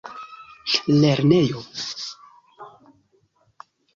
[1.01, 1.61] lernejo